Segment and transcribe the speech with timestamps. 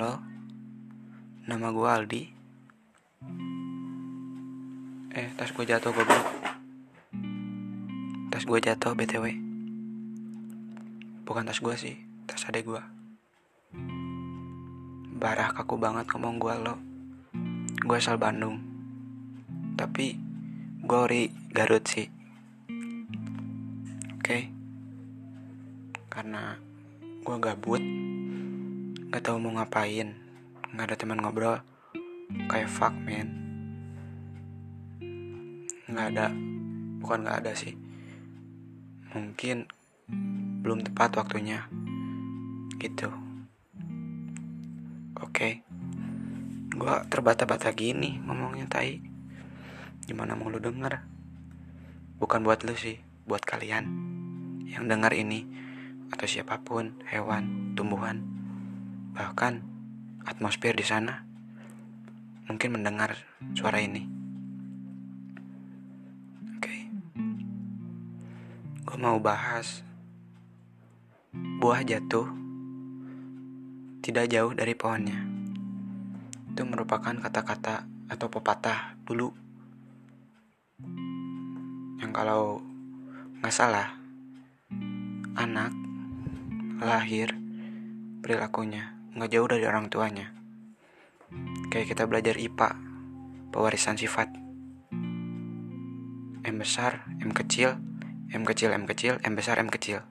[0.00, 0.16] Halo,
[1.44, 2.22] nama gue Aldi.
[5.12, 6.24] Eh, tas gue jatuh goblok.
[8.32, 9.36] Tas gue jatuh btw.
[11.28, 12.82] Bukan tas gue sih, tas adek gue.
[15.20, 16.80] Barah kaku banget ngomong gue lo.
[17.84, 18.56] Gue asal Bandung.
[19.76, 20.16] Tapi
[20.80, 22.08] gue ori Garut sih.
[24.16, 24.48] Oke.
[26.08, 26.56] Karena
[27.20, 28.09] gue gabut
[29.10, 30.14] nggak tahu mau ngapain.
[30.70, 31.58] Nggak ada teman ngobrol.
[32.46, 33.26] Kayak fuck man.
[35.90, 36.30] Nggak ada.
[37.02, 37.74] Bukan nggak ada sih.
[39.10, 39.66] Mungkin
[40.62, 41.66] belum tepat waktunya.
[42.78, 43.10] Gitu.
[45.18, 45.26] Oke.
[45.34, 45.52] Okay.
[46.78, 49.02] gua terbata-bata gini ngomongnya tai.
[50.06, 51.02] Gimana mau lu denger?
[52.22, 53.90] Bukan buat lu sih buat kalian.
[54.70, 55.50] Yang dengar ini
[56.14, 58.39] atau siapa pun hewan tumbuhan
[59.14, 59.64] bahkan
[60.26, 61.26] atmosfer di sana
[62.50, 63.14] mungkin mendengar
[63.54, 64.06] suara ini.
[66.58, 66.80] Oke, okay.
[68.86, 69.86] gue mau bahas
[71.62, 72.26] buah jatuh
[74.02, 75.22] tidak jauh dari pohonnya.
[76.50, 79.30] Itu merupakan kata-kata atau pepatah dulu
[82.00, 82.58] yang kalau
[83.38, 83.94] nggak salah
[85.38, 85.70] anak
[86.82, 87.36] lahir
[88.18, 90.30] perilakunya nggak jauh dari orang tuanya.
[91.70, 92.70] Kayak kita belajar IPA,
[93.50, 94.30] pewarisan sifat.
[96.40, 97.78] M besar, M kecil,
[98.30, 100.02] M kecil, M kecil, M besar, M kecil.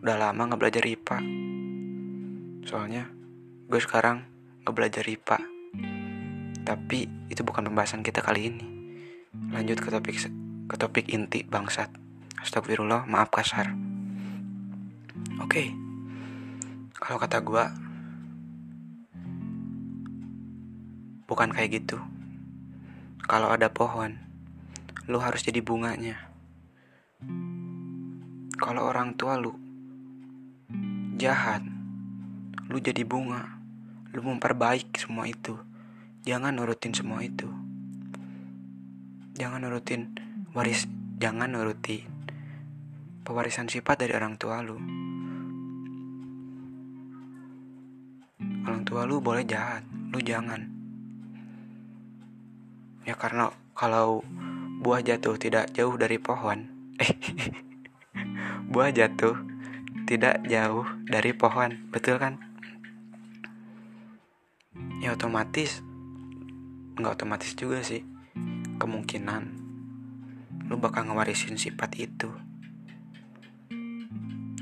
[0.00, 1.18] Udah lama nggak belajar IPA.
[2.64, 3.08] Soalnya
[3.68, 4.24] gue sekarang
[4.64, 5.38] nggak belajar IPA.
[6.66, 6.98] Tapi
[7.30, 8.66] itu bukan pembahasan kita kali ini.
[9.52, 10.16] Lanjut ke topik
[10.66, 11.92] ke topik inti bangsat.
[12.42, 13.85] Astagfirullah, maaf kasar.
[15.46, 15.68] Oke, okay.
[16.98, 17.64] kalau kata gue,
[21.30, 22.02] bukan kayak gitu.
[23.30, 24.18] Kalau ada pohon,
[25.06, 26.18] lu harus jadi bunganya.
[28.58, 29.54] Kalau orang tua lu
[31.14, 31.62] jahat,
[32.66, 33.46] lu jadi bunga.
[34.18, 35.54] Lu memperbaik semua itu.
[36.26, 37.46] Jangan nurutin semua itu.
[39.38, 40.10] Jangan nurutin
[40.58, 40.90] waris,
[41.22, 42.02] jangan nurutin
[43.22, 45.06] pewarisan sifat dari orang tua lu.
[48.66, 49.86] Orang tua lu boleh jahat.
[50.10, 50.58] Lu jangan.
[53.06, 54.26] Ya karena kalau
[54.82, 56.66] buah jatuh tidak jauh dari pohon
[57.06, 57.14] eh
[58.66, 59.38] buah jatuh
[60.10, 62.42] tidak jauh dari pohon betul kan?
[64.98, 65.86] Ya otomatis
[66.98, 68.02] nggak otomatis juga sih
[68.82, 69.42] kemungkinan
[70.66, 72.26] lu bakal ngewarisin sifat itu.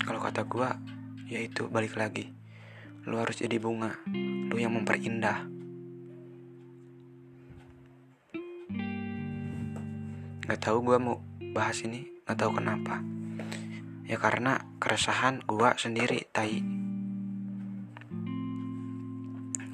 [0.05, 0.77] Kalau kata gua
[1.25, 2.44] ya itu balik lagi
[3.05, 4.01] Lu harus jadi bunga.
[4.49, 5.45] Lu yang memperindah.
[10.49, 11.21] Gak tahu gue mau
[11.53, 13.05] bahas ini, gak tahu kenapa.
[14.09, 16.65] Ya karena keresahan gue sendiri, tai.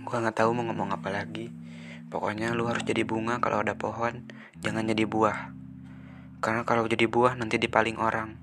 [0.02, 1.54] Gue gak tahu mau ngomong apa lagi.
[2.10, 4.26] Pokoknya lu harus jadi bunga kalau ada pohon,
[4.58, 5.54] jangan jadi buah.
[6.42, 8.34] Karena kalau jadi buah nanti dipaling orang.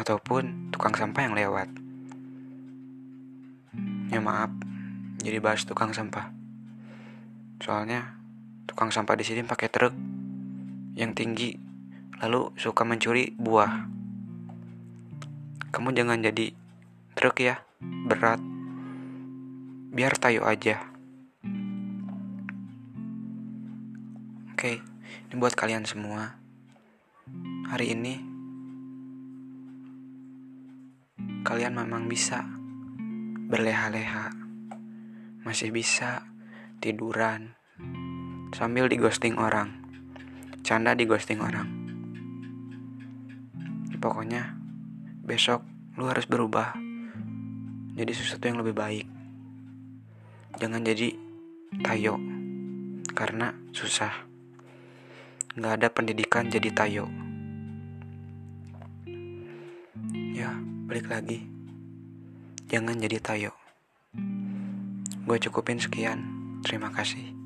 [0.00, 1.91] Ataupun tukang sampah yang lewat.
[4.12, 4.52] Ya maaf,
[5.24, 6.28] jadi bahas tukang sampah.
[7.64, 8.20] Soalnya
[8.68, 9.96] tukang sampah di sini pakai truk
[10.92, 11.56] yang tinggi,
[12.20, 13.88] lalu suka mencuri buah.
[15.72, 16.52] Kamu jangan jadi
[17.16, 18.36] truk ya, berat.
[19.96, 20.84] Biar tayo aja.
[24.52, 26.36] Oke, ini buat kalian semua.
[27.72, 28.20] Hari ini
[31.48, 32.60] kalian memang bisa
[33.52, 34.32] berleha-leha,
[35.44, 36.24] masih bisa
[36.80, 37.52] tiduran
[38.56, 39.76] sambil di ghosting orang,
[40.64, 41.68] canda di ghosting orang.
[44.00, 44.56] Pokoknya
[45.20, 45.68] besok
[46.00, 46.72] lu harus berubah
[47.92, 49.06] jadi sesuatu yang lebih baik.
[50.56, 51.12] Jangan jadi
[51.84, 52.16] tayo
[53.12, 54.16] karena susah.
[55.60, 57.04] Nggak ada pendidikan jadi tayo.
[60.32, 60.56] Ya,
[60.88, 61.51] balik lagi
[62.72, 63.52] jangan jadi tayo.
[65.28, 66.24] Gue cukupin sekian.
[66.64, 67.41] Terima kasih.